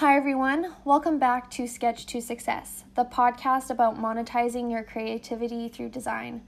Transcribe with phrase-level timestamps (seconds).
[0.00, 0.72] Hi, everyone.
[0.86, 6.40] Welcome back to Sketch to Success, the podcast about monetizing your creativity through design.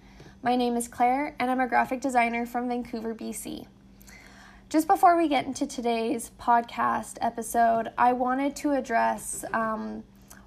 [0.42, 3.67] My name is Claire, and I'm a graphic designer from Vancouver, BC.
[4.70, 10.03] Just before we get into today's podcast episode, I wanted to address um,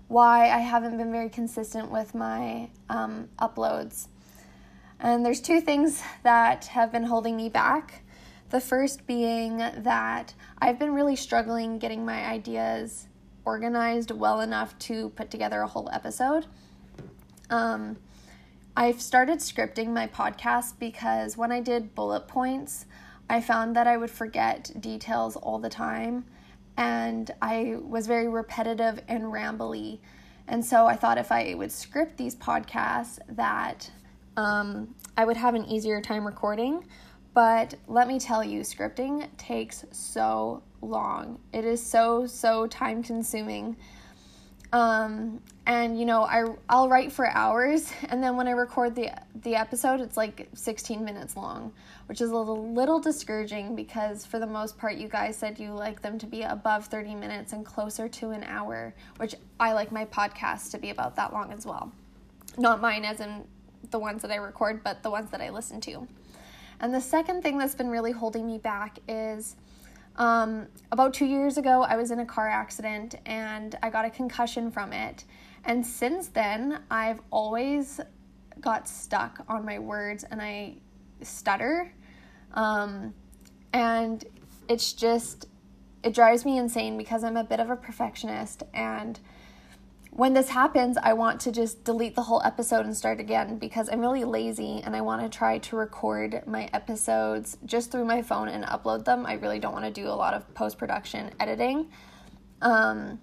[0.08, 4.08] why I haven't been very consistent with my um, uploads.
[5.00, 8.02] And there's two things that have been holding me back.
[8.56, 13.10] The first being that I've been really struggling getting my ideas
[13.44, 16.46] organized well enough to put together a whole episode.
[17.50, 17.98] Um,
[18.78, 22.86] I've started scripting my podcast because when I did bullet points,
[23.30, 26.24] I found that I would forget details all the time
[26.78, 30.00] and I was very repetitive and rambly.
[30.48, 33.92] And so I thought if I would script these podcasts that
[34.38, 36.86] um, I would have an easier time recording.
[37.36, 41.38] But let me tell you, scripting takes so long.
[41.52, 43.76] It is so, so time consuming.
[44.72, 49.12] Um, and you know, I I'll write for hours, and then when I record the
[49.44, 51.74] the episode, it's like 16 minutes long,
[52.08, 55.74] which is a little little discouraging because for the most part, you guys said you
[55.74, 59.92] like them to be above 30 minutes and closer to an hour, which I like
[59.92, 61.92] my podcast to be about that long as well.
[62.58, 63.44] Not mine, as in
[63.92, 66.08] the ones that I record, but the ones that I listen to.
[66.86, 69.56] And the second thing that's been really holding me back is
[70.18, 74.12] um, about two years ago, I was in a car accident and I got a
[74.12, 75.24] concussion from it.
[75.64, 78.00] And since then, I've always
[78.60, 80.76] got stuck on my words and I
[81.24, 81.92] stutter.
[82.54, 83.16] Um,
[83.74, 84.24] and
[84.70, 85.48] it's just,
[86.04, 89.20] it drives me insane because I'm a bit of a perfectionist and
[90.16, 93.90] when this happens, I want to just delete the whole episode and start again because
[93.92, 98.22] I'm really lazy and I want to try to record my episodes just through my
[98.22, 99.26] phone and upload them.
[99.26, 101.90] I really don't want to do a lot of post production editing.
[102.62, 103.20] Um,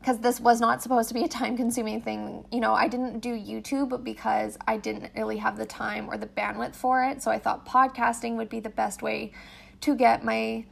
[0.00, 2.44] because this was not supposed to be a time consuming thing.
[2.52, 6.28] You know, I didn't do YouTube because I didn't really have the time or the
[6.28, 7.22] bandwidth for it.
[7.24, 9.32] So I thought podcasting would be the best way
[9.80, 10.64] to get my,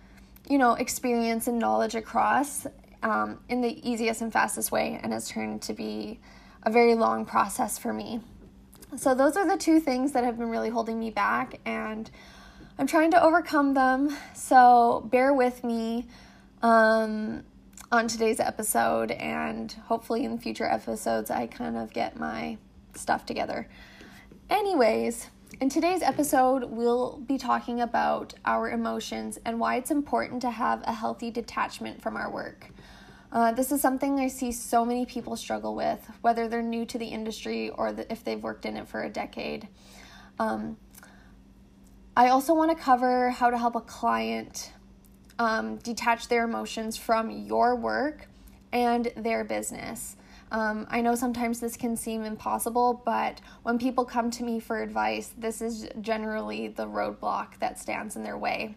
[0.49, 2.69] you know, experience and knowledge across
[3.05, 6.19] um, in the easiest and fastest way and has turned to be
[6.65, 8.21] a very long process for me.
[8.97, 12.11] So, those are the two things that have been really holding me back, and
[12.79, 14.17] I'm trying to overcome them.
[14.35, 16.07] So, bear with me
[16.63, 17.45] um,
[17.93, 22.57] on today's episode, and hopefully, in future episodes, I kind of get my
[22.95, 23.69] stuff together.
[24.49, 25.29] Anyways,
[25.61, 30.83] in today's episode, we'll be talking about our emotions and why it's important to have
[30.85, 32.71] a healthy detachment from our work.
[33.35, 36.99] Uh, this is something I see so many people struggle with, whether they're new to
[36.99, 39.67] the industry or the, if they've worked in it for a decade.
[40.39, 40.77] Um,
[42.17, 44.73] I also want to cover how to help a client
[45.41, 48.29] um, detach their emotions from your work
[48.73, 50.15] and their business.
[50.53, 54.81] Um, I know sometimes this can seem impossible, but when people come to me for
[54.81, 58.77] advice, this is generally the roadblock that stands in their way.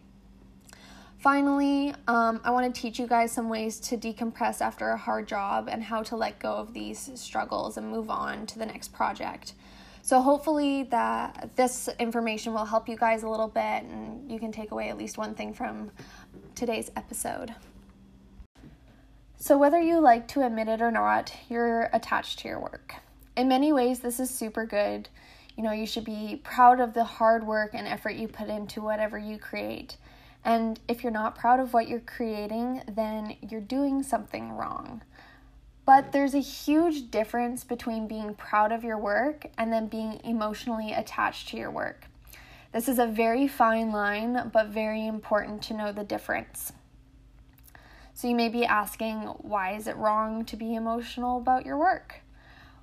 [1.28, 5.28] Finally, um, I want to teach you guys some ways to decompress after a hard
[5.28, 8.94] job and how to let go of these struggles and move on to the next
[8.94, 9.52] project.
[10.02, 14.54] So hopefully that this information will help you guys a little bit and you can
[14.54, 15.92] take away at least one thing from
[16.56, 17.54] today's episode.
[19.36, 22.96] So whether you like to admit it or not, you're attached to your work.
[23.36, 25.10] In many ways this is super good.
[25.58, 28.80] You know, you should be proud of the hard work and effort you put into
[28.80, 29.98] whatever you create.
[30.44, 35.02] And if you're not proud of what you're creating, then you're doing something wrong.
[35.86, 40.94] But there's a huge difference between being proud of your work and then being emotionally
[40.94, 42.08] attached to your work.
[42.74, 46.74] This is a very fine line, but very important to know the difference.
[48.14, 52.22] So you may be asking, why is it wrong to be emotional about your work?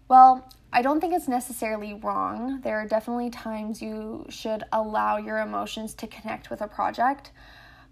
[0.09, 2.61] Well, I don't think it's necessarily wrong.
[2.63, 7.31] There are definitely times you should allow your emotions to connect with a project.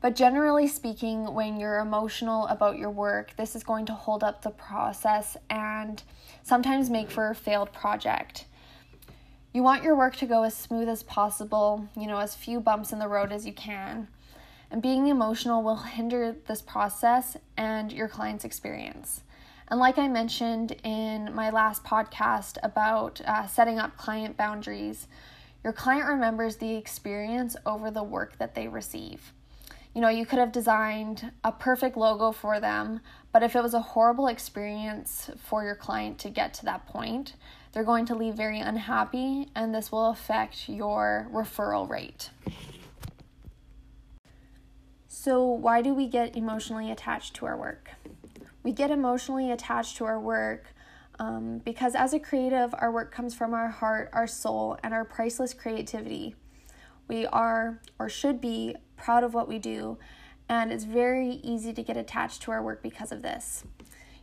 [0.00, 4.43] But generally speaking, when you're emotional about your work, this is going to hold up
[4.43, 6.02] the process and
[6.43, 8.46] sometimes make for a failed project.
[9.52, 12.93] You want your work to go as smooth as possible, you know, as few bumps
[12.93, 14.08] in the road as you can.
[14.73, 19.23] And being emotional will hinder this process and your client's experience.
[19.72, 25.08] And like I mentioned in my last podcast about uh, setting up client boundaries,
[25.64, 29.32] your client remembers the experience over the work that they receive.
[29.94, 33.00] You know, you could have designed a perfect logo for them,
[33.32, 37.36] but if it was a horrible experience for your client to get to that point,
[37.72, 42.28] they're going to leave very unhappy, and this will affect your referral rate.
[45.08, 47.92] So, why do we get emotionally attached to our work?
[48.62, 50.75] We get emotionally attached to our work
[51.19, 55.05] um, because as a creative, our work comes from our heart, our soul, and our
[55.05, 56.35] priceless creativity.
[57.09, 59.99] We are or should be proud of what we do,
[60.49, 63.64] and it's very easy to get attached to our work because of this.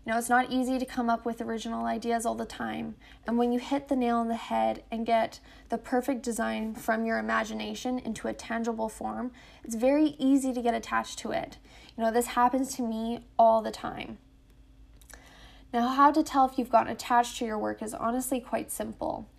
[0.06, 2.95] You know, it's not easy to come up with original ideas all the time,
[3.27, 7.06] and when you hit the nail on the head and get the perfect design from
[7.06, 9.31] your imagination into a tangible form,
[9.63, 11.57] it's very easy to get attached to it.
[11.95, 14.18] You know, this happens to me all the time.
[15.71, 19.30] Now, how to tell if you've gotten attached to your work is honestly quite simple.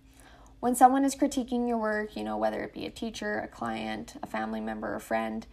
[0.61, 4.15] When someone is critiquing your work, you know, whether it be a teacher, a client,
[4.23, 5.45] a family member, a friend,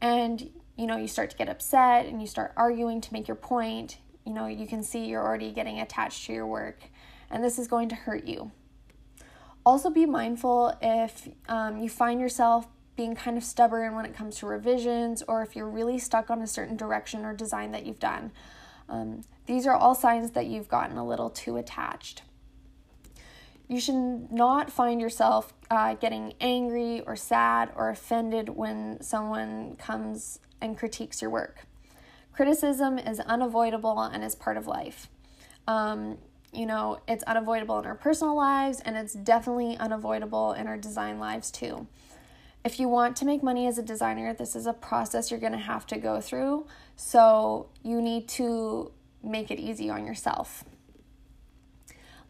[0.00, 3.34] and you know, you start to get upset and you start arguing to make your
[3.34, 6.84] point, you know, you can see you're already getting attached to your work,
[7.30, 8.50] and this is going to hurt you.
[9.66, 14.36] Also, be mindful if um, you find yourself being kind of stubborn when it comes
[14.36, 18.00] to revisions or if you're really stuck on a certain direction or design that you've
[18.00, 18.32] done.
[18.92, 22.22] Um, these are all signs that you've gotten a little too attached.
[23.66, 30.38] You should not find yourself uh, getting angry or sad or offended when someone comes
[30.60, 31.64] and critiques your work.
[32.32, 35.08] Criticism is unavoidable and is part of life.
[35.66, 36.18] Um,
[36.52, 41.18] you know, it's unavoidable in our personal lives and it's definitely unavoidable in our design
[41.18, 41.86] lives too.
[42.64, 45.52] If you want to make money as a designer, this is a process you're going
[45.52, 46.66] to have to go through.
[46.94, 48.92] So you need to
[49.22, 50.64] make it easy on yourself.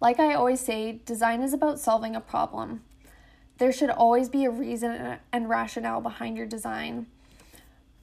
[0.00, 2.82] Like I always say, design is about solving a problem.
[3.58, 7.06] There should always be a reason and rationale behind your design.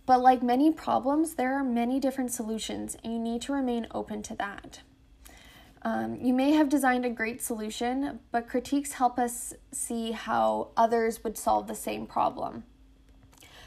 [0.06, 4.24] But like many problems, there are many different solutions, and you need to remain open
[4.24, 4.82] to that.
[5.82, 11.24] Um, you may have designed a great solution, but critiques help us see how others
[11.24, 12.64] would solve the same problem.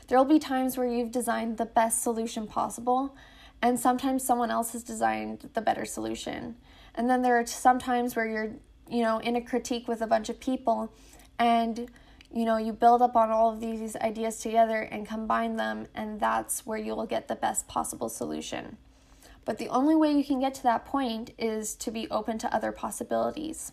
[0.08, 3.16] There will be times where you've designed the best solution possible,
[3.62, 6.56] and sometimes someone else has designed the better solution.
[6.94, 8.52] And then there are some times where you're,
[8.90, 10.92] you know, in a critique with a bunch of people
[11.38, 11.88] and
[12.34, 16.18] you know, you build up on all of these ideas together and combine them, and
[16.18, 18.78] that's where you'll get the best possible solution.
[19.44, 22.54] But the only way you can get to that point is to be open to
[22.54, 23.72] other possibilities.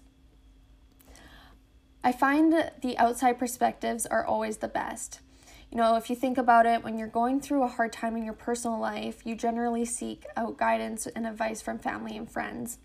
[2.03, 5.19] I find the outside perspectives are always the best.
[5.69, 8.23] You know, if you think about it, when you're going through a hard time in
[8.23, 12.79] your personal life, you generally seek out guidance and advice from family and friends,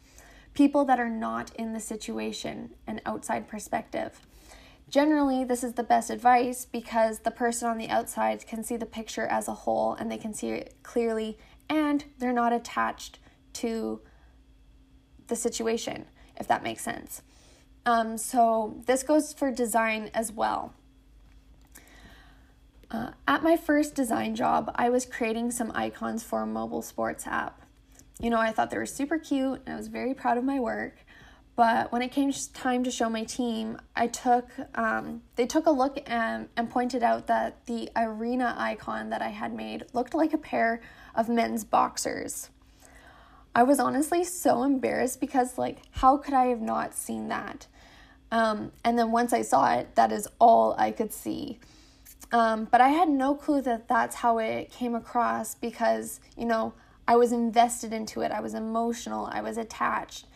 [0.53, 4.21] people that are not in the situation, an outside perspective.
[4.91, 8.85] Generally, this is the best advice because the person on the outside can see the
[8.85, 11.39] picture as a whole and they can see it clearly
[11.69, 13.19] and they're not attached
[13.55, 14.01] to
[15.27, 16.07] the situation,
[16.37, 17.23] if that makes sense.
[17.87, 20.73] Um, so, this goes for design as well.
[22.91, 27.27] Uh, at my first design job, I was creating some icons for a mobile sports
[27.27, 27.61] app.
[28.21, 30.61] You know, I thought they were super cute and I was very proud of my
[30.61, 31.05] work.
[31.57, 35.71] But when it came time to show my team, I took um, they took a
[35.71, 40.33] look and, and pointed out that the arena icon that I had made looked like
[40.33, 40.81] a pair
[41.15, 42.51] of men's boxers.
[43.55, 47.67] I was honestly so embarrassed because like how could I have not seen that?
[48.33, 51.61] Um, and then once I saw it, that is all I could see.
[52.33, 56.73] Um, but I had no clue that that's how it came across because, you know,
[57.07, 58.33] I was invested into it.
[58.33, 59.29] I was emotional.
[59.31, 60.27] I was attached.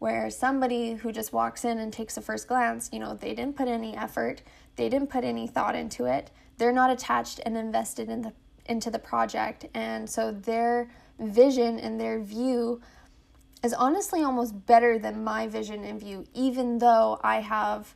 [0.00, 3.56] Where somebody who just walks in and takes a first glance, you know, they didn't
[3.56, 4.42] put any effort,
[4.74, 6.30] they didn't put any thought into it.
[6.58, 8.32] They're not attached and invested in the
[8.66, 9.66] into the project.
[9.74, 12.80] And so their vision and their view
[13.62, 17.94] is honestly almost better than my vision and view, even though I have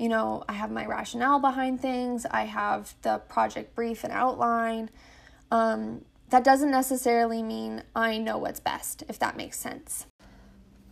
[0.00, 4.88] you know, I have my rationale behind things, I have the project brief and outline.
[5.50, 10.06] Um, that doesn't necessarily mean I know what's best, if that makes sense.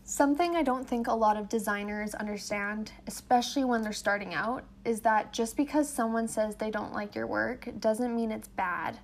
[0.04, 5.00] Something I don't think a lot of designers understand, especially when they're starting out, is
[5.02, 8.98] that just because someone says they don't like your work doesn't mean it's bad.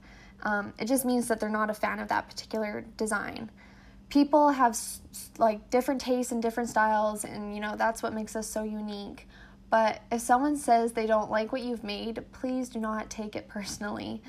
[0.45, 3.51] Um, it just means that they're not a fan of that particular design.
[4.11, 4.79] People have
[5.39, 9.27] like different tastes and different styles, and you know, that's what makes us so unique.
[9.71, 13.49] But if someone says they don't like what you've made, please do not take it
[13.49, 14.23] personally.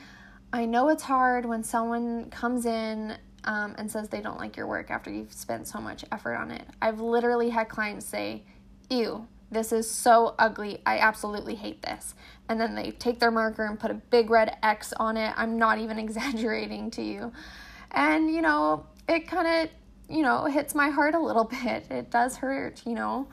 [0.52, 4.68] I know it's hard when someone comes in um, and says they don't like your
[4.68, 6.66] work after you've spent so much effort on it.
[6.82, 8.44] I've literally had clients say,
[8.90, 10.82] Ew, this is so ugly.
[10.86, 12.14] I absolutely hate this.
[12.50, 15.34] And then they take their marker and put a big red X on it.
[15.36, 17.32] I'm not even exaggerating to you.
[17.92, 19.70] And, you know, it kind of,
[20.14, 21.90] you know, hits my heart a little bit.
[21.90, 23.28] It does hurt, you know.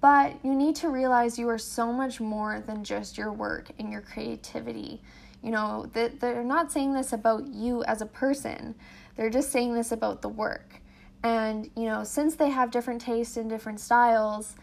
[0.00, 3.92] But you need to realize you are so much more than just your work and
[3.92, 5.02] your creativity.
[5.42, 8.74] You know, they're not saying this about you as a person.
[9.16, 10.80] They're just saying this about the work.
[11.22, 14.54] And, you know, since they have different tastes and different styles,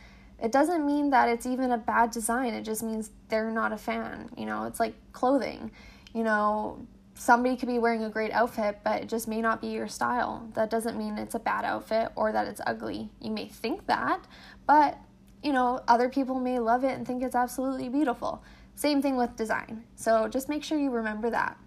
[0.42, 2.54] it doesn't mean that it's even a bad design.
[2.54, 4.30] It just means they're not a fan.
[4.38, 5.72] You know, it's like clothing.
[6.14, 9.68] You know, somebody could be wearing a great outfit, but it just may not be
[9.68, 10.50] your style.
[10.54, 13.10] That doesn't mean it's a bad outfit or that it's ugly.
[13.22, 14.26] You may think that,
[14.68, 14.98] but
[15.42, 18.44] you know, other people may love it and think it's absolutely beautiful.
[18.76, 19.84] Same thing with design.
[19.96, 21.58] So just make sure you remember that.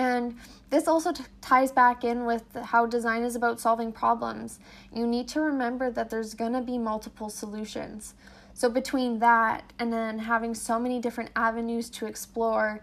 [0.00, 0.38] And
[0.70, 4.58] this also t- ties back in with how design is about solving problems.
[4.90, 8.14] You need to remember that there's going to be multiple solutions.
[8.54, 12.82] So, between that and then having so many different avenues to explore,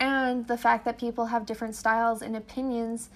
[0.00, 3.10] and the fact that people have different styles and opinions,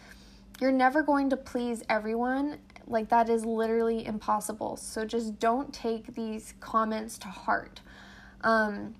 [0.60, 2.58] you're never going to please everyone.
[2.86, 4.76] Like, that is literally impossible.
[4.76, 7.80] So, just don't take these comments to heart.
[8.42, 8.94] Um,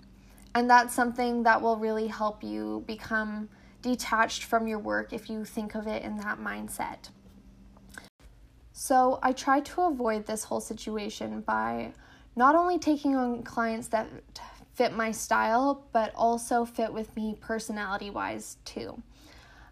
[0.57, 3.49] and that's something that will really help you become
[3.83, 7.11] detached from your work if you think of it in that mindset.
[8.73, 11.93] So, I try to avoid this whole situation by
[12.35, 14.09] not only taking on clients that
[14.75, 19.03] fit my style, but also fit with me personality wise too.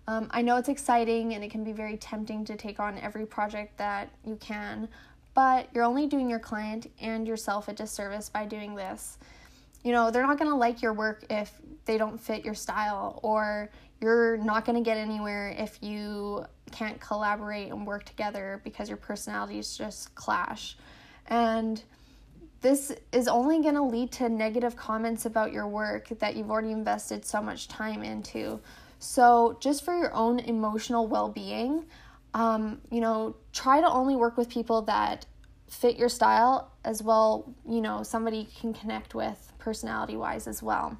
[0.07, 3.27] Um, I know it's exciting and it can be very tempting to take on every
[3.27, 4.89] project that you can,
[5.35, 9.19] but you're only doing your client and yourself a disservice by doing this.
[9.85, 11.53] You know, they're not going to like your work if
[11.85, 17.01] they don't fit your style, or you're not going to get anywhere if you can't
[17.01, 20.77] collaborate and work together because your personalities just clash.
[21.27, 21.83] And
[22.61, 26.73] this is only going to lead to negative comments about your work that you've already
[26.73, 28.61] invested so much time into.
[28.99, 31.85] So, just for your own emotional well being,
[32.35, 35.27] um, you know, try to only work with people that
[35.69, 40.63] fit your style as well, you know, somebody you can connect with personality wise as
[40.63, 40.99] well.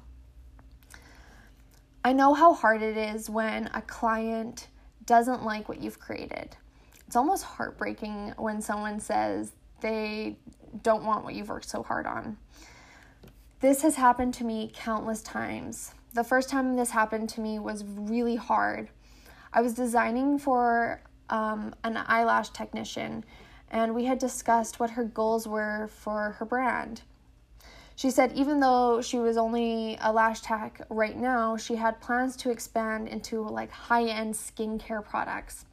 [2.03, 4.69] I know how hard it is when a client
[5.05, 6.55] doesn't like what you've created.
[7.05, 9.51] It's almost heartbreaking when someone says
[9.81, 10.37] they
[10.83, 12.37] don't want what you've worked so hard on.
[13.59, 15.93] This has happened to me countless times.
[16.13, 18.89] The first time this happened to me was really hard.
[19.51, 23.25] I was designing for um, an eyelash technician,
[23.69, 27.01] and we had discussed what her goals were for her brand.
[27.99, 32.37] She said even though she was only a lash tech right now, she had plans
[32.37, 35.65] to expand into like high end skincare products.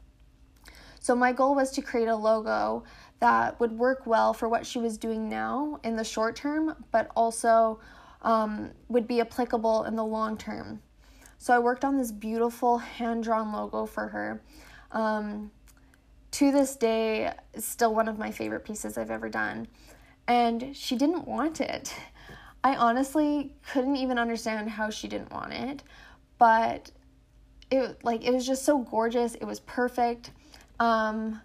[0.99, 2.83] So my goal was to create a logo
[3.21, 7.09] that would work well for what she was doing now in the short term, but
[7.14, 7.78] also
[8.23, 10.83] um, would be applicable in the long term.
[11.38, 14.42] So I worked on this beautiful hand drawn logo for her.
[14.90, 15.52] Um,
[16.33, 19.68] to this day, still one of my favorite pieces I've ever done.
[20.26, 21.95] And she didn't want it.
[22.66, 25.85] I honestly couldn't even understand how she didn't want it,
[26.37, 26.90] but
[27.70, 29.37] it like it was just so gorgeous.
[29.37, 30.32] It was perfect.
[30.80, 31.40] Um,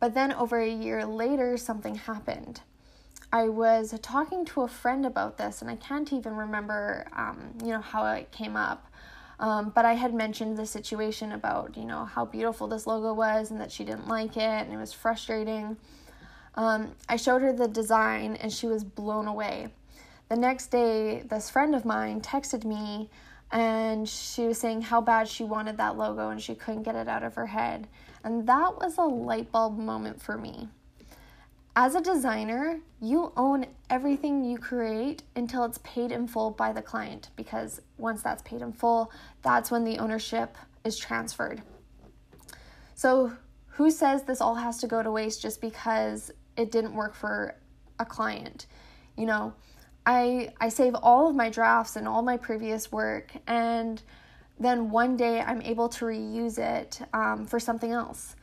[0.00, 2.60] but then over a year later, something happened.
[3.32, 7.70] I was talking to a friend about this, and I can't even remember, um, you
[7.70, 8.88] know, how it came up.
[9.38, 13.52] Um, but I had mentioned the situation about, you know, how beautiful this logo was
[13.52, 15.76] and that she didn't like it and it was frustrating.
[16.56, 19.70] Um, I showed her the design and she was blown away.
[20.34, 23.08] The next day, this friend of mine texted me
[23.52, 27.06] and she was saying how bad she wanted that logo and she couldn't get it
[27.06, 27.86] out of her head.
[28.24, 30.66] And that was a light bulb moment for me.
[31.76, 36.82] As a designer, you own everything you create until it's paid in full by the
[36.82, 39.12] client because once that's paid in full,
[39.42, 41.62] that's when the ownership is transferred.
[42.96, 43.30] So,
[43.68, 47.54] who says this all has to go to waste just because it didn't work for
[48.00, 48.66] a client?
[49.16, 49.54] You know,
[50.06, 54.02] I I save all of my drafts and all my previous work and
[54.58, 58.36] then one day I'm able to reuse it um, for something else.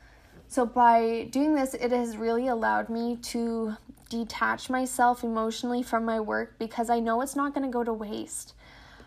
[0.48, 3.78] So, by doing this, it has really allowed me to
[4.10, 7.94] detach myself emotionally from my work because I know it's not going to go to
[7.94, 8.54] waste.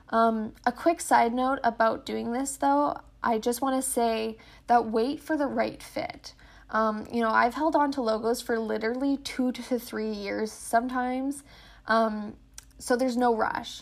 [0.08, 4.86] Um, a quick side note about doing this, though, I just want to say that
[4.86, 6.34] wait for the right fit.
[6.70, 11.44] Um, you know, I've held on to logos for literally two to three years sometimes,
[11.86, 12.36] um,
[12.84, 13.80] so there's no rush.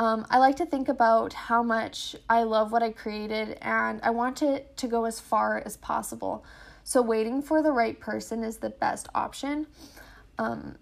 [0.00, 4.10] Um, I like to think about how much I love what I created and I
[4.10, 6.44] want it to go as far as possible.
[6.82, 9.68] So, waiting for the right person is the best option.
[10.36, 10.74] Um,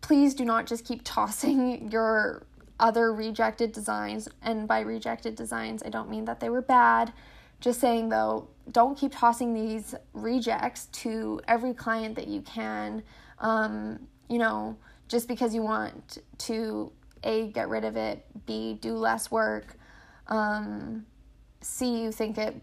[0.00, 2.46] please do not just keep tossing your
[2.80, 4.26] other rejected designs.
[4.40, 7.12] And by rejected designs, I don't mean that they were bad.
[7.60, 13.02] Just saying though, don't keep tossing these rejects to every client that you can,
[13.38, 13.98] um,
[14.30, 16.92] you know, just because you want to
[17.22, 19.76] a, get rid of it, B, do less work,
[20.28, 21.06] um,
[21.60, 22.60] C, you think it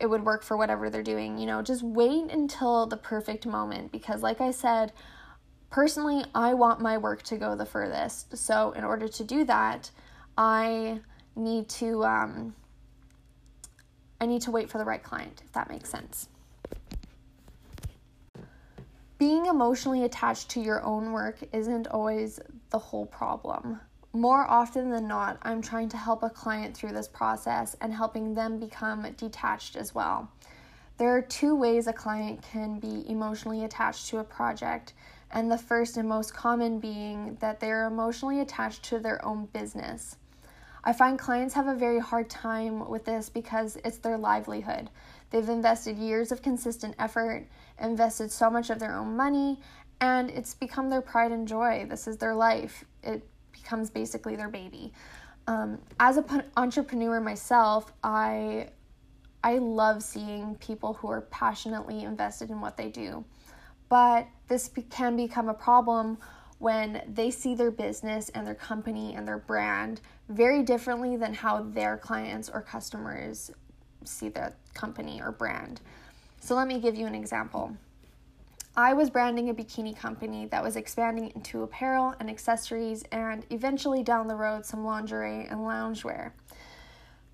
[0.00, 1.36] it would work for whatever they're doing.
[1.36, 4.92] You know, just wait until the perfect moment because, like I said,
[5.68, 8.36] personally, I want my work to go the furthest.
[8.36, 9.90] So, in order to do that,
[10.38, 11.00] I
[11.36, 12.54] need to um,
[14.20, 16.29] I need to wait for the right client, if that makes sense.
[19.20, 23.78] Being emotionally attached to your own work isn't always the whole problem
[24.12, 28.34] more often than not, I'm trying to help a client through this process and helping
[28.34, 30.28] them become detached as well.
[30.98, 34.94] There are two ways a client can be emotionally attached to a project,
[35.30, 39.46] and the first and most common being that they are emotionally attached to their own
[39.46, 40.16] business.
[40.82, 44.90] I find clients have a very hard time with this because it's their livelihood.
[45.30, 47.46] They've invested years of consistent effort,
[47.80, 49.60] invested so much of their own money,
[50.00, 51.86] and it's become their pride and joy.
[51.88, 52.84] This is their life.
[53.02, 54.92] It becomes basically their baby.
[55.46, 58.68] Um, as an entrepreneur myself, I
[59.42, 63.24] I love seeing people who are passionately invested in what they do.
[63.88, 66.18] But this can become a problem
[66.58, 71.62] when they see their business and their company and their brand very differently than how
[71.62, 73.50] their clients or customers
[74.04, 75.80] see the company or brand.
[76.40, 77.76] So let me give you an example.
[78.76, 84.02] I was branding a bikini company that was expanding into apparel and accessories and eventually
[84.02, 86.32] down the road some lingerie and loungewear.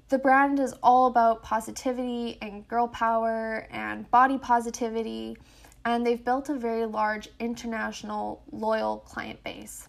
[0.09, 5.37] The brand is all about positivity and girl power and body positivity,
[5.85, 9.89] and they've built a very large international loyal client base.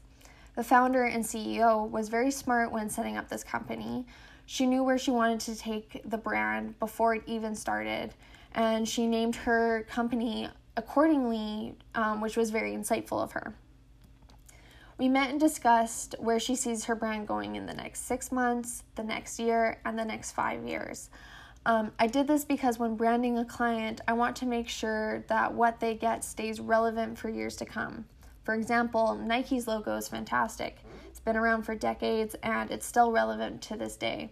[0.55, 4.05] The founder and CEO was very smart when setting up this company.
[4.49, 8.13] She knew where she wanted to take the brand before it even started,
[8.53, 13.53] and she named her company accordingly, um, which was very insightful of her.
[14.97, 18.83] We met and discussed where she sees her brand going in the next six months,
[18.95, 21.09] the next year, and the next five years.
[21.65, 25.53] Um, I did this because when branding a client, I want to make sure that
[25.53, 28.05] what they get stays relevant for years to come.
[28.45, 30.77] For example, Nike's logo is fantastic.
[31.09, 34.31] It's been around for decades and it's still relevant to this day.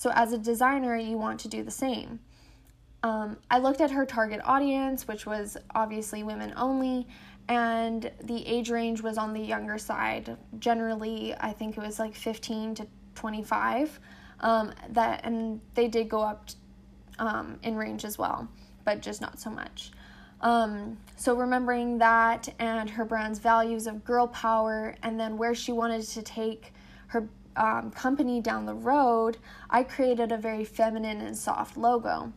[0.00, 2.20] So, as a designer, you want to do the same.
[3.02, 7.06] Um, I looked at her target audience, which was obviously women only,
[7.48, 10.38] and the age range was on the younger side.
[10.58, 14.00] Generally, I think it was like 15 to 25.
[14.40, 16.48] Um, that and they did go up
[17.18, 18.48] um, in range as well,
[18.86, 19.90] but just not so much.
[20.40, 25.72] Um, so remembering that and her brand's values of girl power, and then where she
[25.72, 26.72] wanted to take
[27.10, 29.36] her um, company down the road,
[29.68, 32.32] I created a very feminine and soft logo.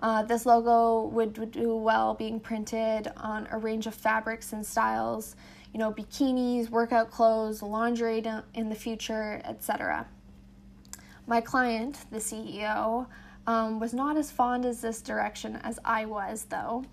[0.00, 4.64] Uh, this logo would, would do well being printed on a range of fabrics and
[4.64, 5.36] styles,
[5.72, 8.22] you know, bikinis, workout clothes, lingerie
[8.54, 10.06] in the future, etc.
[11.26, 13.06] My client, the CEO,
[13.46, 16.84] um, was not as fond as this direction as I was, though.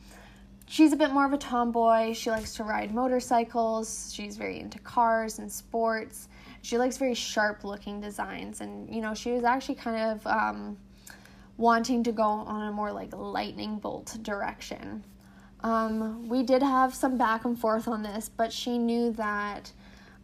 [0.65, 2.13] She's a bit more of a tomboy.
[2.13, 4.13] She likes to ride motorcycles.
[4.13, 6.30] She's very into cars and sports.
[6.63, 8.62] She likes very sharp looking designs.
[8.62, 10.78] And, you know, she was actually kind of um,
[11.58, 15.04] wanting to go on a more like lightning bolt direction.
[15.60, 19.71] Um, we did have some back and forth on this, but she knew that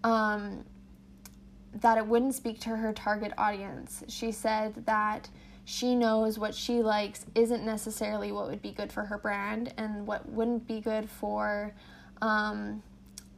[0.04, 0.64] um,
[1.74, 4.04] that it wouldn't speak to her target audience.
[4.08, 5.30] She said that
[5.66, 10.08] she knows what she likes isn't necessarily what would be good for her brand and
[10.08, 11.74] what wouldn't be good for
[12.22, 12.82] um,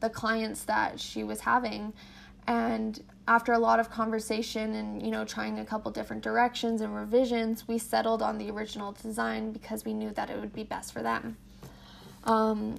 [0.01, 1.93] the clients that she was having.
[2.47, 6.95] And after a lot of conversation and you know trying a couple different directions and
[6.95, 10.91] revisions we settled on the original design because we knew that it would be best
[10.91, 11.37] for them.
[12.23, 12.77] Um,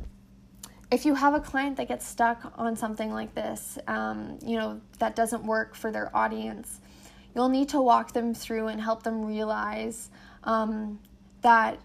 [0.90, 4.81] if you have a client that gets stuck on something like this um, you know
[4.98, 6.81] that doesn't work for their audience
[7.35, 10.11] you'll need to walk them through and help them realize
[10.44, 11.01] um,
[11.40, 11.81] that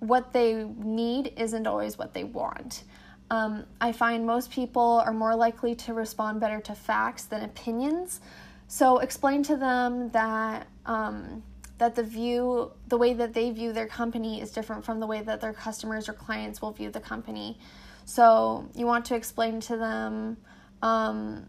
[0.00, 2.84] what they need isn't always what they want
[3.30, 8.20] um, I find most people are more likely to respond better to facts than opinions.
[8.68, 11.42] So explain to them that um,
[11.78, 15.20] that the view, the way that they view their company, is different from the way
[15.22, 17.58] that their customers or clients will view the company.
[18.06, 20.36] So you want to explain to them
[20.80, 21.46] um,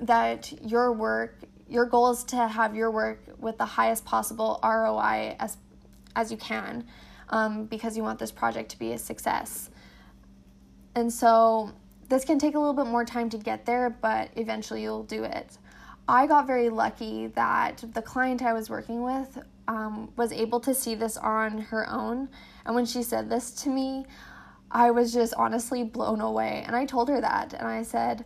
[0.00, 5.36] that your work, your goal is to have your work with the highest possible ROI
[5.40, 5.56] as
[6.16, 6.86] as you can,
[7.30, 9.70] um, because you want this project to be a success.
[10.94, 11.72] And so
[12.08, 15.24] this can take a little bit more time to get there, but eventually you'll do
[15.24, 15.58] it.
[16.06, 20.74] I got very lucky that the client I was working with um, was able to
[20.74, 22.28] see this on her own.
[22.66, 24.04] And when she said this to me,
[24.70, 26.62] I was just honestly blown away.
[26.66, 27.54] And I told her that.
[27.54, 28.24] And I said,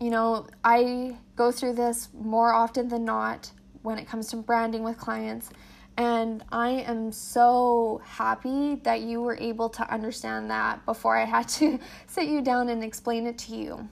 [0.00, 3.50] you know, I go through this more often than not
[3.82, 5.50] when it comes to branding with clients.
[5.96, 11.48] And I am so happy that you were able to understand that before I had
[11.48, 13.88] to sit you down and explain it to you.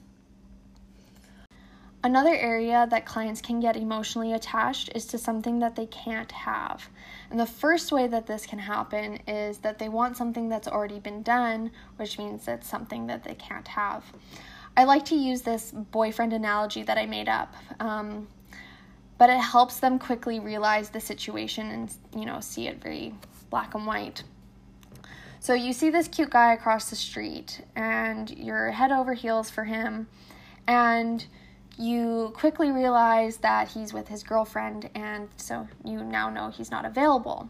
[2.01, 6.89] Another area that clients can get emotionally attached is to something that they can't have.
[7.29, 10.99] And the first way that this can happen is that they want something that's already
[10.99, 14.05] been done, which means it's something that they can't have.
[14.77, 17.53] I like to use this boyfriend analogy that I made up.
[17.81, 18.29] Um,
[19.19, 23.13] but it helps them quickly realize the situation and you know see it very
[23.51, 24.23] black and white.
[25.41, 29.65] So you see this cute guy across the street and you're head over heels for
[29.65, 30.07] him
[30.67, 31.25] and
[31.77, 36.85] you quickly realize that he's with his girlfriend and so you now know he's not
[36.85, 37.49] available.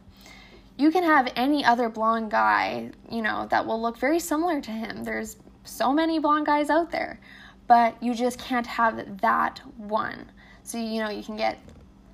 [0.78, 4.72] You can have any other blonde guy you know that will look very similar to
[4.72, 5.04] him.
[5.04, 7.20] There's so many blonde guys out there
[7.68, 10.32] but you just can't have that one
[10.70, 11.58] so, you know, you can get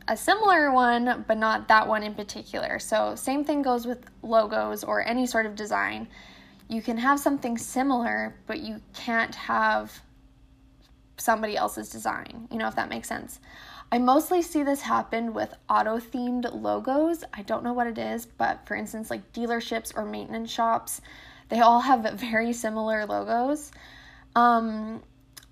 [0.07, 2.79] a similar one, but not that one in particular.
[2.79, 6.07] So, same thing goes with logos or any sort of design.
[6.69, 9.99] You can have something similar, but you can't have
[11.17, 13.41] somebody else's design, you know, if that makes sense.
[13.91, 17.25] I mostly see this happen with auto themed logos.
[17.33, 21.01] I don't know what it is, but for instance, like dealerships or maintenance shops,
[21.49, 23.73] they all have very similar logos.
[24.33, 25.03] Um,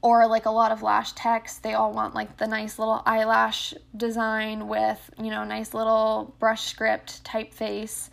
[0.04, 3.74] or like a lot of lash techs they all want like the nice little eyelash
[3.96, 8.10] design with you know nice little brush script typeface.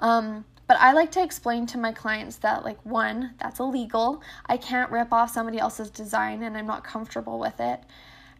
[0.00, 4.22] Um, but i like to explain to my clients that like one that's illegal.
[4.46, 7.80] I can't rip off somebody else's design and i'm not comfortable with it.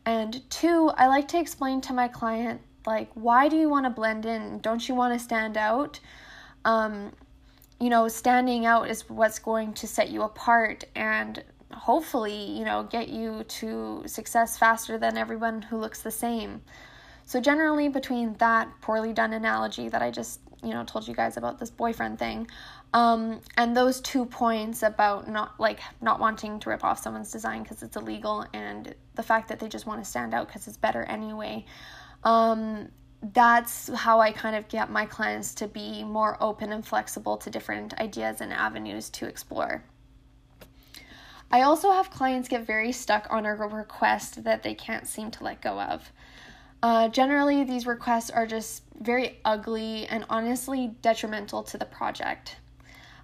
[0.04, 3.90] And two i like to explain to my client like why do you want to
[3.90, 4.58] blend in?
[4.58, 6.00] Don't you want to stand out?
[6.64, 7.12] Um,
[7.80, 12.84] you know standing out is what's going to set you apart and hopefully, you know,
[12.84, 16.62] get you to success faster than everyone who looks the same.
[17.24, 21.36] So generally between that poorly done analogy that I just, you know, told you guys
[21.36, 22.48] about this boyfriend thing,
[22.94, 27.62] um, and those two points about not like not wanting to rip off someone's design
[27.62, 30.78] because it's illegal and the fact that they just want to stand out because it's
[30.78, 31.66] better anyway.
[32.24, 32.88] Um,
[33.34, 37.50] that's how I kind of get my clients to be more open and flexible to
[37.50, 39.84] different ideas and avenues to explore.
[41.50, 45.44] I also have clients get very stuck on a request that they can't seem to
[45.44, 46.12] let go of.
[46.82, 52.56] Uh, generally, these requests are just very ugly and honestly detrimental to the project.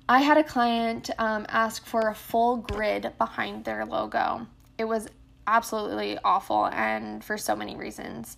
[0.08, 4.46] I had a client um, ask for a full grid behind their logo.
[4.76, 5.08] It was
[5.46, 8.36] absolutely awful and for so many reasons.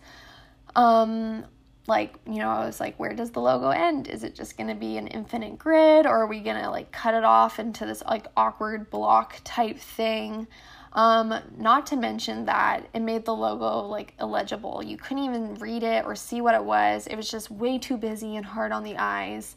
[0.75, 1.45] Um,
[1.89, 4.09] like you know i was like where does the logo end?
[4.09, 6.91] Is it just going to be an infinite grid or are we going to like
[6.93, 10.47] cut it off into this like awkward block type thing?
[10.93, 14.83] Um not to mention that it made the logo like illegible.
[14.83, 17.07] You couldn't even read it or see what it was.
[17.07, 19.57] It was just way too busy and hard on the eyes.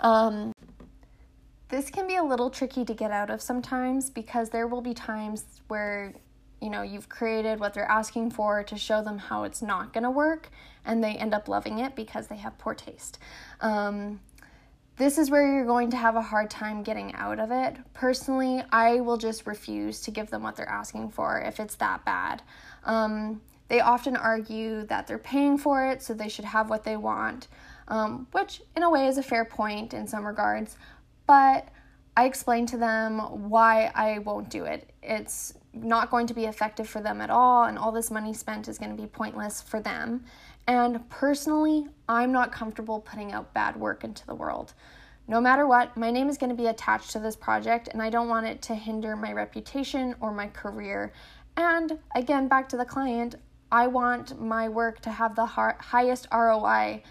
[0.00, 0.52] Um
[1.68, 4.92] this can be a little tricky to get out of sometimes because there will be
[4.92, 6.12] times where
[6.62, 10.04] you know you've created what they're asking for to show them how it's not going
[10.04, 10.48] to work
[10.84, 13.18] and they end up loving it because they have poor taste.
[13.60, 14.20] Um,
[14.96, 17.76] this is where you're going to have a hard time getting out of it.
[17.94, 22.04] Personally i will just refuse to give them what they're asking for if it's that
[22.04, 22.42] bad.
[22.84, 26.96] Um, they often argue that they're paying for it so they should have what they
[26.96, 27.48] want
[27.88, 30.76] um, which in a way is a fair point in some regards
[31.26, 31.68] but
[32.16, 34.90] I explain to them why I won't do it.
[35.02, 38.68] It's not going to be effective for them at all, and all this money spent
[38.68, 40.24] is going to be pointless for them.
[40.66, 44.74] And personally, I'm not comfortable putting out bad work into the world.
[45.28, 48.10] No matter what, my name is going to be attached to this project, and I
[48.10, 51.12] don't want it to hinder my reputation or my career.
[51.56, 53.36] And again, back to the client,
[53.70, 57.02] I want my work to have the highest ROI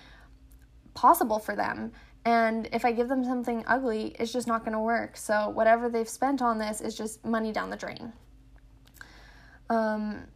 [0.93, 1.91] possible for them.
[2.24, 5.17] And if I give them something ugly, it's just not going to work.
[5.17, 8.13] So, whatever they've spent on this is just money down the drain.
[9.71, 10.27] Um,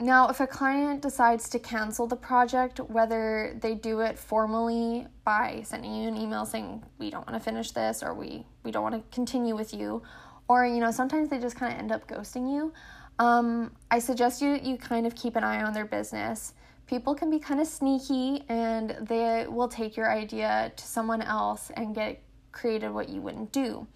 [0.00, 5.62] now, if a client decides to cancel the project, whether they do it formally by
[5.64, 8.84] sending you an email saying we don't want to finish this or we, we don't
[8.84, 10.02] want to continue with you,
[10.48, 12.72] or you know, sometimes they just kind of end up ghosting you,
[13.18, 16.54] um, I suggest you you kind of keep an eye on their business
[16.88, 21.70] people can be kind of sneaky and they will take your idea to someone else
[21.76, 23.86] and get created what you wouldn't do.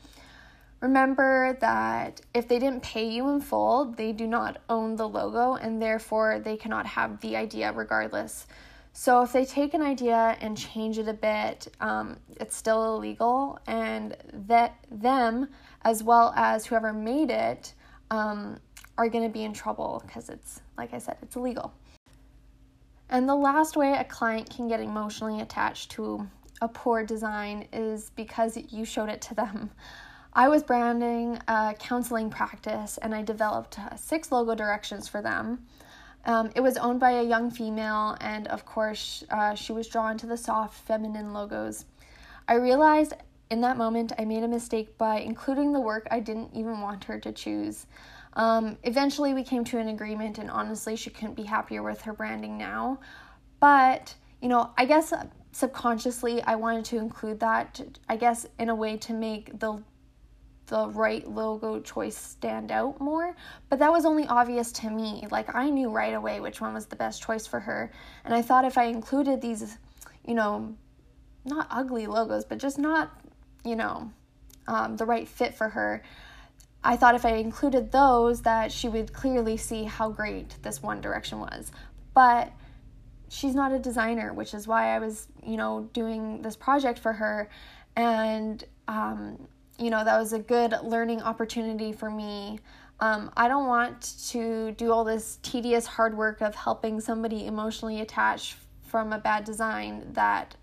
[0.83, 5.55] Remember that if they didn't pay you in full, they do not own the logo
[5.55, 8.49] and therefore they cannot have the idea regardless.
[8.93, 13.59] So if they take an idea and change it a bit, um, it's still illegal,
[13.67, 14.17] and
[14.49, 15.49] that them
[15.83, 17.73] as well as whoever made it
[18.11, 18.59] um,
[18.99, 21.73] are going to be in trouble because it's like I said, it's illegal.
[23.09, 26.29] And the last way a client can get emotionally attached to
[26.61, 29.71] a poor design is because you showed it to them.
[30.35, 35.67] I was branding a counseling practice and I developed uh, six logo directions for them.
[36.25, 40.17] Um, it was owned by a young female, and of course, uh, she was drawn
[40.19, 41.85] to the soft feminine logos.
[42.47, 43.15] I realized
[43.51, 47.05] in that moment I made a mistake by including the work I didn't even want
[47.05, 47.87] her to choose.
[48.35, 52.13] Um, eventually, we came to an agreement, and honestly, she couldn't be happier with her
[52.13, 53.01] branding now.
[53.61, 55.13] But, you know, I guess
[55.51, 59.83] subconsciously I wanted to include that, I guess, in a way to make the
[60.67, 63.35] the right logo choice stand out more,
[63.69, 65.27] but that was only obvious to me.
[65.31, 67.91] Like I knew right away which one was the best choice for her,
[68.25, 69.77] and I thought if I included these,
[70.27, 70.75] you know,
[71.45, 73.11] not ugly logos, but just not,
[73.65, 74.11] you know,
[74.69, 76.03] um, the right fit for her.
[76.85, 81.01] I thought if I included those, that she would clearly see how great this one
[81.01, 81.71] direction was.
[82.15, 82.53] But
[83.29, 87.13] she's not a designer, which is why I was, you know, doing this project for
[87.13, 87.49] her.
[87.95, 89.47] And um,
[89.83, 92.61] you know, that was a good learning opportunity for me.
[93.01, 98.01] Um, I don't want to do all this tedious hard work of helping somebody emotionally
[98.01, 100.55] attach from a bad design that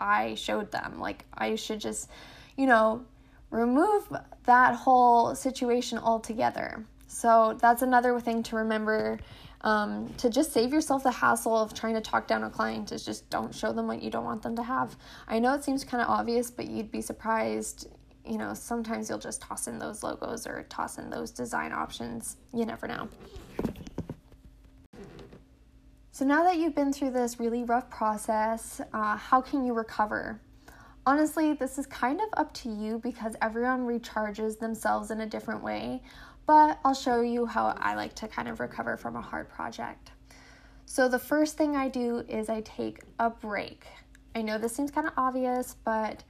[0.00, 0.98] I showed them.
[0.98, 2.08] Like, I should just,
[2.56, 3.04] you know,
[3.50, 4.08] remove
[4.44, 6.86] that whole situation altogether.
[7.06, 9.18] So, that's another thing to remember
[9.64, 13.04] um, to just save yourself the hassle of trying to talk down a client is
[13.04, 14.96] just don't show them what you don't want them to have.
[15.26, 17.88] I know it seems kind of obvious, but you'd be surprised
[18.26, 22.36] you know, sometimes you'll just toss in those logos or toss in those design options.
[22.52, 23.08] You never know.
[26.12, 30.40] So, now that you've been through this really rough process, uh, how can you recover?
[31.06, 35.62] Honestly, this is kind of up to you because everyone recharges themselves in a different
[35.62, 36.02] way,
[36.46, 40.12] but I'll show you how I like to kind of recover from a hard project.
[40.86, 43.84] So, the first thing I do is I take a break.
[44.36, 46.22] I know this seems kind of obvious, but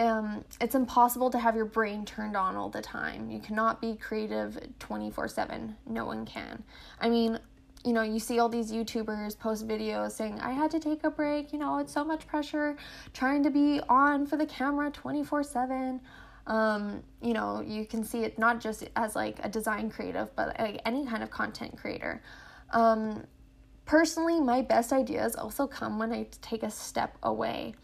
[0.00, 3.30] um, it's impossible to have your brain turned on all the time.
[3.30, 5.76] You cannot be creative 24 7.
[5.86, 6.64] No one can.
[6.98, 7.38] I mean,
[7.84, 11.10] you know, you see all these YouTubers post videos saying, I had to take a
[11.10, 11.52] break.
[11.52, 12.76] You know, it's so much pressure
[13.12, 16.00] trying to be on for the camera 24 7.
[16.46, 20.58] Um, you know, you can see it not just as like a design creative, but
[20.58, 22.22] like any kind of content creator.
[22.70, 23.24] Um,
[23.84, 27.74] personally, my best ideas also come when I take a step away.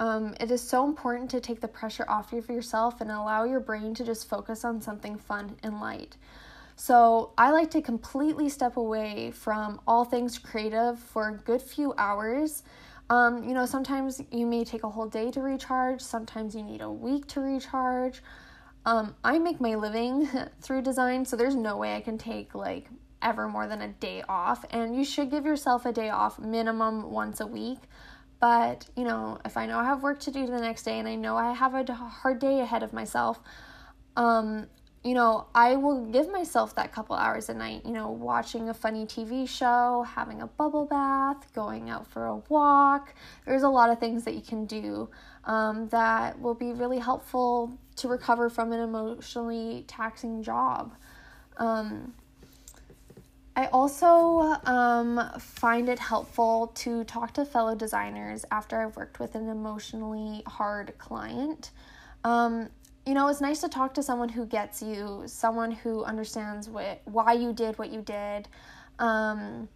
[0.00, 3.60] Um, it is so important to take the pressure off of yourself and allow your
[3.60, 6.16] brain to just focus on something fun and light.
[6.76, 11.94] So, I like to completely step away from all things creative for a good few
[11.96, 12.64] hours.
[13.10, 16.80] Um, you know, sometimes you may take a whole day to recharge, sometimes you need
[16.80, 18.22] a week to recharge.
[18.86, 20.28] Um, I make my living
[20.60, 22.88] through design, so there's no way I can take like
[23.22, 24.64] ever more than a day off.
[24.70, 27.78] And you should give yourself a day off minimum once a week.
[28.40, 31.08] But, you know, if I know I have work to do the next day and
[31.08, 33.40] I know I have a hard day ahead of myself,
[34.16, 34.66] um,
[35.04, 38.74] you know, I will give myself that couple hours a night, you know, watching a
[38.74, 43.14] funny TV show, having a bubble bath, going out for a walk.
[43.44, 45.10] There's a lot of things that you can do
[45.44, 50.94] um, that will be really helpful to recover from an emotionally taxing job.
[51.58, 52.14] Um,
[53.56, 59.36] I also um, find it helpful to talk to fellow designers after I've worked with
[59.36, 61.70] an emotionally hard client.
[62.24, 62.68] Um,
[63.06, 67.00] you know, it's nice to talk to someone who gets you, someone who understands what,
[67.04, 68.48] why you did what you did.
[68.98, 69.68] Um,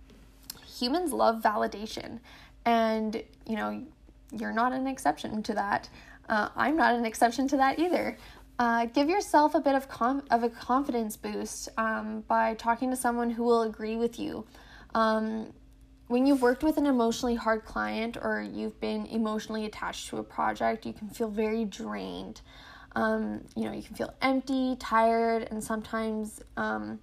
[0.66, 2.20] humans love validation,
[2.64, 3.84] and you know,
[4.32, 5.88] you're not an exception to that.
[6.28, 8.18] Uh, I'm not an exception to that either.
[8.58, 12.96] Uh, give yourself a bit of com- of a confidence boost um, by talking to
[12.96, 14.44] someone who will agree with you.
[14.94, 15.52] Um,
[16.08, 20.24] when you've worked with an emotionally hard client or you've been emotionally attached to a
[20.24, 22.40] project, you can feel very drained.
[22.96, 26.98] Um, you know, you can feel empty, tired, and sometimes um,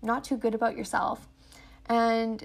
[0.00, 1.28] not too good about yourself.
[1.86, 2.42] And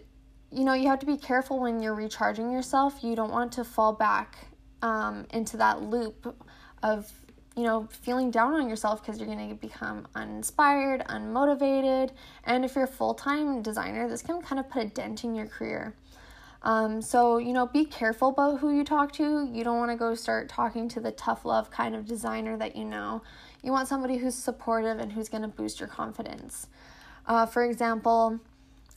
[0.52, 3.04] you know, you have to be careful when you're recharging yourself.
[3.04, 4.36] You don't want to fall back
[4.82, 6.36] um, into that loop
[6.82, 7.12] of
[7.60, 12.12] you know, feeling down on yourself because you're going to become uninspired, unmotivated,
[12.46, 15.36] and if you're a full time designer, this can kind of put a dent in
[15.36, 15.94] your career.
[16.62, 19.50] Um, so, you know, be careful about who you talk to.
[19.52, 22.76] You don't want to go start talking to the tough love kind of designer that
[22.76, 23.22] you know.
[23.64, 26.68] You want somebody who's supportive and who's going to boost your confidence.
[27.26, 28.40] Uh, for example,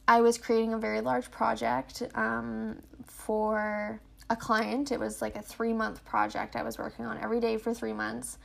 [0.09, 4.01] I was creating a very large project um, for
[4.33, 4.91] a client.
[4.91, 7.93] It was like a three month project I was working on every day for three
[7.93, 8.39] months.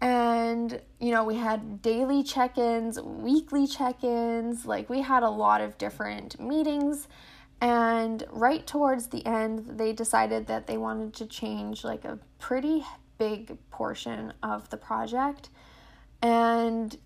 [0.00, 5.30] And, you know, we had daily check ins, weekly check ins, like we had a
[5.30, 7.08] lot of different meetings.
[7.60, 12.84] And right towards the end, they decided that they wanted to change like a pretty
[13.16, 15.48] big portion of the project.
[16.20, 16.96] And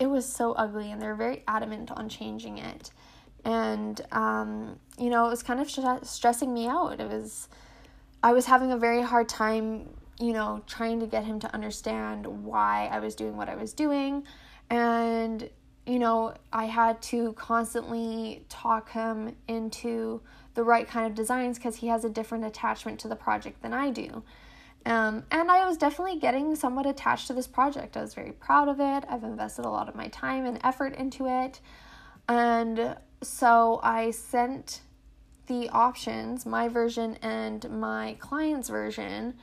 [0.00, 2.90] it was so ugly, and they're very adamant on changing it.
[3.44, 7.00] And, um, you know, it was kind of st- stressing me out.
[7.00, 7.48] It was,
[8.22, 9.88] I was having a very hard time,
[10.20, 13.72] you know, trying to get him to understand why I was doing what I was
[13.72, 14.24] doing.
[14.70, 15.50] And
[15.86, 20.20] you know, I had to constantly talk him into
[20.54, 23.72] the right kind of designs because he has a different attachment to the project than
[23.72, 24.22] I do.
[24.84, 27.96] Um, and I was definitely getting somewhat attached to this project.
[27.96, 29.04] I was very proud of it.
[29.08, 31.60] I've invested a lot of my time and effort into it.
[32.28, 34.82] And so I sent
[35.46, 39.34] the options, my version and my client's version,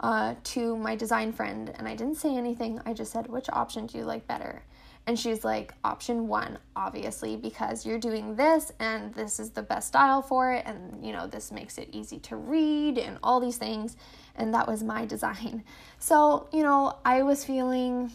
[0.00, 1.72] uh, to my design friend.
[1.76, 2.80] And I didn't say anything.
[2.84, 4.62] I just said, which option do you like better?
[5.06, 9.88] And she's like, option one, obviously, because you're doing this and this is the best
[9.88, 10.64] style for it.
[10.66, 13.96] And, you know, this makes it easy to read and all these things.
[14.34, 15.62] And that was my design.
[15.98, 18.10] So, you know, I was feeling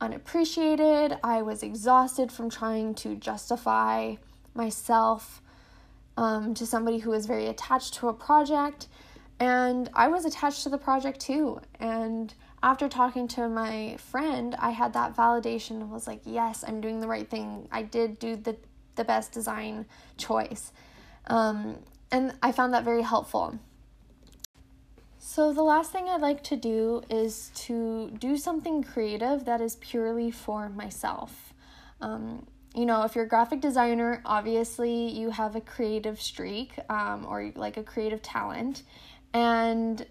[0.00, 1.18] unappreciated.
[1.22, 4.16] I was exhausted from trying to justify
[4.54, 5.42] myself
[6.16, 8.88] um, to somebody who was very attached to a project.
[9.40, 11.60] And I was attached to the project too.
[11.78, 16.80] And after talking to my friend, I had that validation and was like, yes, I'm
[16.80, 17.68] doing the right thing.
[17.70, 18.56] I did do the,
[18.96, 20.72] the best design choice.
[21.28, 21.76] Um,
[22.10, 23.58] and I found that very helpful.
[25.38, 29.76] So, the last thing I'd like to do is to do something creative that is
[29.76, 31.54] purely for myself.
[32.00, 37.24] Um, you know, if you're a graphic designer, obviously you have a creative streak um,
[37.24, 38.82] or like a creative talent.
[39.32, 40.04] And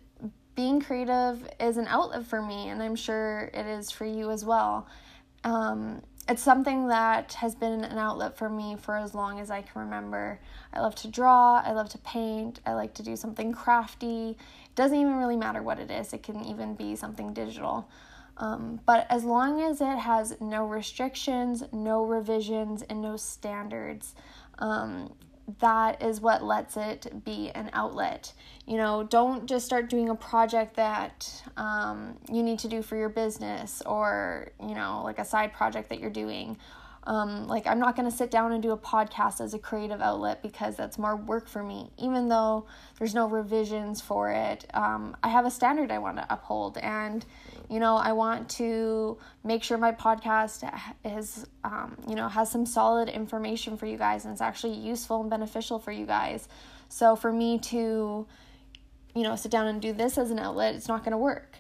[0.56, 4.46] being creative is an outlet for me, and I'm sure it is for you as
[4.46, 4.88] well.
[5.44, 9.62] Um, it's something that has been an outlet for me for as long as I
[9.62, 10.40] can remember.
[10.74, 14.32] I love to draw, I love to paint, I like to do something crafty.
[14.32, 17.90] It doesn't even really matter what it is, it can even be something digital.
[18.38, 24.14] Um, but as long as it has no restrictions, no revisions, and no standards,
[24.60, 25.14] um,
[25.60, 28.34] that is what lets it be an outlet.
[28.66, 32.98] You know, don't just start doing a project that um, you need to do for
[32.98, 36.58] your business or, you know, like a side project that you're doing.
[37.04, 40.02] Um, like, I'm not going to sit down and do a podcast as a creative
[40.02, 42.66] outlet because that's more work for me, even though
[43.00, 44.66] there's no revisions for it.
[44.74, 47.26] Um, I have a standard I want to uphold, and
[47.70, 50.70] you know, I want to make sure my podcast
[51.04, 55.22] is, um, you know, has some solid information for you guys and it's actually useful
[55.22, 56.48] and beneficial for you guys.
[56.90, 58.26] So for me to,
[59.14, 61.58] you know, sit down and do this as an outlet, it's not going to work.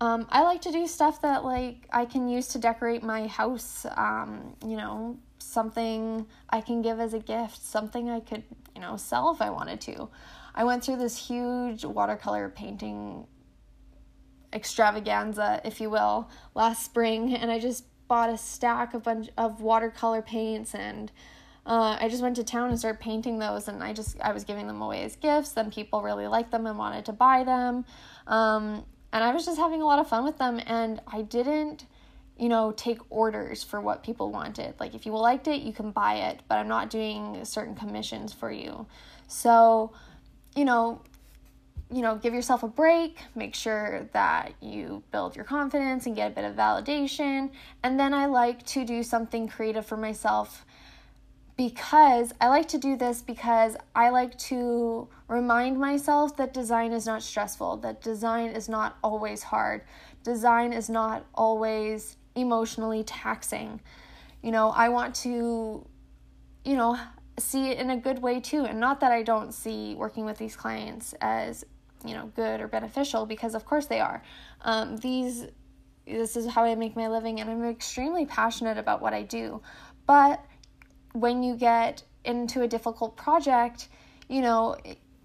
[0.00, 3.84] Um, I like to do stuff that like I can use to decorate my house.
[3.96, 8.44] Um, you know, something I can give as a gift, something I could,
[8.76, 10.08] you know, sell if I wanted to.
[10.54, 13.26] I went through this huge watercolor painting
[14.52, 19.60] extravaganza, if you will, last spring, and I just bought a stack of bunch of
[19.60, 21.12] watercolor paints and
[21.68, 24.42] uh, I just went to town and started painting those, and I just I was
[24.44, 25.50] giving them away as gifts.
[25.52, 27.84] Then people really liked them and wanted to buy them,
[28.26, 30.60] um, and I was just having a lot of fun with them.
[30.66, 31.84] And I didn't,
[32.38, 34.80] you know, take orders for what people wanted.
[34.80, 38.32] Like if you liked it, you can buy it, but I'm not doing certain commissions
[38.32, 38.86] for you.
[39.26, 39.92] So,
[40.56, 41.02] you know,
[41.90, 46.32] you know, give yourself a break, make sure that you build your confidence and get
[46.32, 47.50] a bit of validation.
[47.82, 50.66] And then I like to do something creative for myself
[51.56, 57.06] because I like to do this because I like to remind myself that design is
[57.06, 59.82] not stressful, that design is not always hard,
[60.22, 63.80] design is not always emotionally taxing.
[64.42, 65.84] You know, I want to,
[66.64, 66.96] you know,
[67.38, 68.64] see it in a good way too.
[68.64, 71.64] And not that I don't see working with these clients as
[72.04, 74.22] you know good or beneficial because of course they are.
[74.62, 75.46] Um, these
[76.06, 79.60] this is how i make my living and i'm extremely passionate about what i do.
[80.06, 80.44] But
[81.12, 83.88] when you get into a difficult project
[84.28, 84.76] you know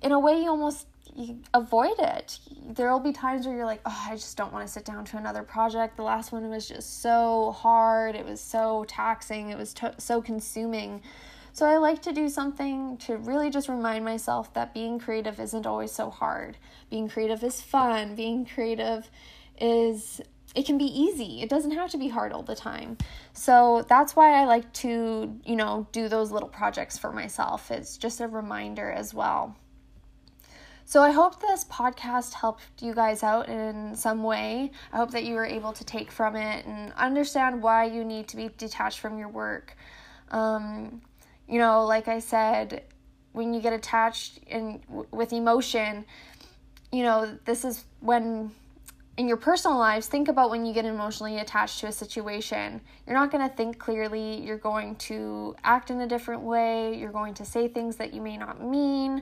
[0.02, 2.40] in a way you almost you avoid it.
[2.70, 5.06] There will be times where you're like oh i just don't want to sit down
[5.06, 5.96] to another project.
[5.98, 8.16] The last one was just so hard.
[8.16, 9.50] It was so taxing.
[9.50, 11.02] It was so consuming
[11.54, 15.68] so I like to do something to really just remind myself that being creative isn't
[15.68, 16.58] always so hard.
[16.90, 18.16] Being creative is fun.
[18.16, 19.10] Being creative
[19.62, 20.20] is
[20.56, 21.44] it can be easy.
[21.44, 22.98] It doesn't have to be hard all the time.
[23.34, 27.70] So that's why I like to, you know, do those little projects for myself.
[27.70, 29.56] It's just a reminder as well.
[30.86, 34.72] So I hope this podcast helped you guys out in some way.
[34.92, 38.28] I hope that you were able to take from it and understand why you need
[38.30, 39.78] to be detached from your work.
[40.32, 41.02] Um,
[41.54, 42.82] you know, like I said,
[43.32, 44.82] when you get attached in
[45.12, 46.04] with emotion,
[46.92, 48.50] you know, this is when
[49.18, 52.82] in your personal lives, think about when you get emotionally attached to a situation.
[53.06, 54.42] You're not going to think clearly.
[54.42, 56.98] You're going to act in a different way.
[56.98, 59.22] You're going to say things that you may not mean.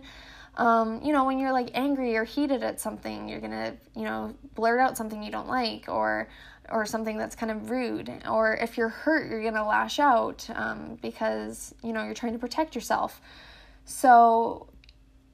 [0.58, 4.36] Um, you know, when you're like angry or heated at something, you're to, you know,
[4.56, 6.28] blurt out something you don't like or
[6.70, 8.12] or something that's kind of rude.
[8.30, 12.39] Or if you're hurt, you're to lash out um, because, you know, you're trying to
[12.39, 13.22] protect yourself.
[13.86, 14.68] So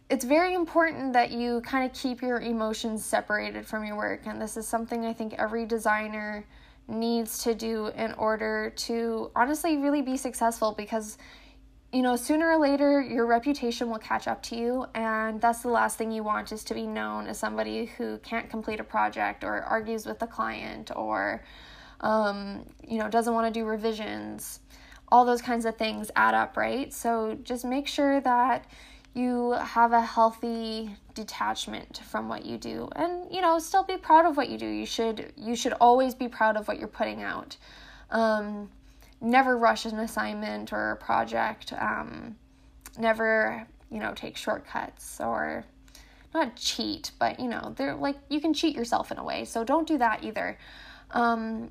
[0.09, 4.21] it's very important that you kind of keep your emotions separated from your work.
[4.25, 6.45] And this is something I think every designer
[6.87, 11.17] needs to do in order to honestly really be successful because
[11.97, 15.67] you know sooner or later your reputation will catch up to you and that's the
[15.67, 19.43] last thing you want is to be known as somebody who can't complete a project
[19.43, 21.43] or argues with the client or
[22.01, 24.59] um, you know doesn't want to do revisions.
[25.09, 26.93] All those kinds of things add up right?
[26.93, 28.69] So just make sure that
[29.15, 34.27] you have a healthy detachment from what you do and you know still be proud
[34.27, 34.67] of what you do.
[34.67, 37.57] You should you should always be proud of what you're putting out.
[38.11, 38.69] Um,
[39.21, 42.35] never rush an assignment or a project um,
[42.97, 45.63] never you know take shortcuts or
[46.33, 49.63] not cheat but you know they're like you can cheat yourself in a way so
[49.63, 50.57] don't do that either
[51.11, 51.69] um,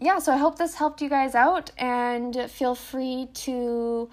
[0.00, 4.08] yeah so i hope this helped you guys out and feel free to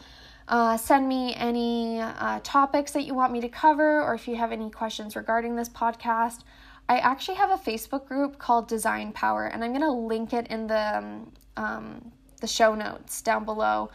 [0.47, 4.35] uh, send me any uh, topics that you want me to cover, or if you
[4.37, 6.43] have any questions regarding this podcast.
[6.89, 10.47] I actually have a Facebook group called Design Power, and I'm going to link it
[10.47, 13.89] in the um, um, the show notes down below.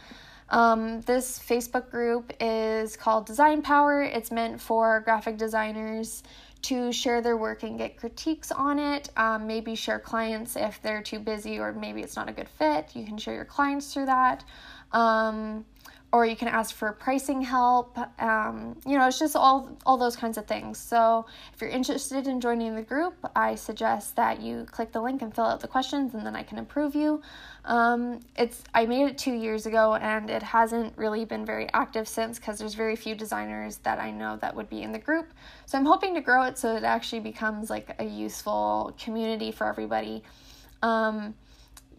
[0.49, 4.03] Um, this Facebook group is called Design Power.
[4.03, 6.23] It's meant for graphic designers
[6.63, 9.09] to share their work and get critiques on it.
[9.17, 12.95] Um, maybe share clients if they're too busy or maybe it's not a good fit.
[12.95, 14.43] You can share your clients through that.
[14.91, 15.65] Um,
[16.13, 17.97] or you can ask for pricing help.
[18.21, 20.77] Um, you know, it's just all all those kinds of things.
[20.77, 25.23] So if you're interested in joining the group, I suggest that you click the link
[25.23, 27.23] and fill out the questions, and then I can approve you.
[27.65, 32.07] Um, it's I made it two years ago, and it hasn't really been very active
[32.07, 35.33] since because there's very few designers that I know that would be in the group.
[35.65, 39.65] So I'm hoping to grow it so it actually becomes like a useful community for
[39.65, 40.21] everybody.
[40.83, 41.33] Um,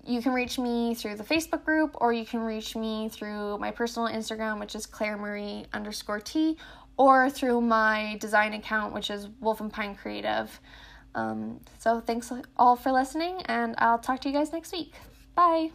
[0.06, 3.70] you can reach me through the Facebook group or you can reach me through my
[3.70, 6.56] personal Instagram, which is Claire Marie underscore T,
[6.96, 10.60] or through my design account, which is Wolf and Pine Creative.
[11.14, 14.94] Um, so thanks all for listening, and I'll talk to you guys next week.
[15.34, 15.70] Bye.